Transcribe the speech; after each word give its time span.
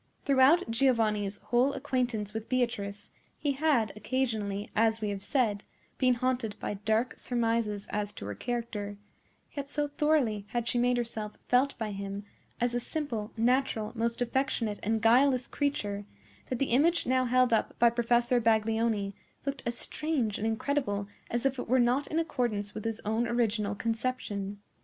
Throughout 0.25 0.67
Giovanni's 0.71 1.37
whole 1.37 1.73
acquaintance 1.73 2.33
with 2.33 2.49
Beatrice, 2.49 3.11
he 3.37 3.51
had 3.51 3.93
occasionally, 3.95 4.71
as 4.75 4.99
we 4.99 5.09
have 5.09 5.21
said, 5.21 5.63
been 5.99 6.15
haunted 6.15 6.55
by 6.59 6.73
dark 6.73 7.19
surmises 7.19 7.85
as 7.91 8.11
to 8.13 8.25
her 8.25 8.33
character; 8.33 8.97
yet 9.55 9.69
so 9.69 9.87
thoroughly 9.89 10.47
had 10.53 10.67
she 10.67 10.79
made 10.79 10.97
herself 10.97 11.33
felt 11.47 11.77
by 11.77 11.91
him 11.91 12.23
as 12.59 12.73
a 12.73 12.79
simple, 12.79 13.31
natural, 13.37 13.91
most 13.93 14.23
affectionate, 14.23 14.79
and 14.81 15.01
guileless 15.01 15.45
creature, 15.45 16.07
that 16.49 16.57
the 16.57 16.71
image 16.71 17.05
now 17.05 17.25
held 17.25 17.53
up 17.53 17.77
by 17.77 17.91
Professor 17.91 18.41
Baglioni 18.41 19.13
looked 19.45 19.61
as 19.67 19.77
strange 19.77 20.39
and 20.39 20.47
incredible 20.47 21.07
as 21.29 21.45
if 21.45 21.59
it 21.59 21.69
were 21.69 21.79
not 21.79 22.07
in 22.07 22.17
accordance 22.17 22.73
with 22.73 22.85
his 22.85 23.01
own 23.01 23.27
original 23.27 23.75
conception. 23.75 24.61